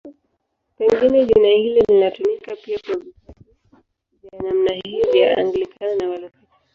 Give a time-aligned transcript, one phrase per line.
[0.77, 3.13] Pengine jina hilo linatumika pia kwa vitabu
[4.23, 6.47] vya namna hiyo vya Anglikana na Walutheri.